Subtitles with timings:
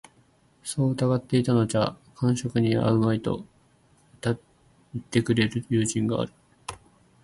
[0.63, 3.45] そう凝っていたのじゃ間職に合うまい、と
[4.23, 4.35] 云
[4.97, 6.33] ってくれる友人がある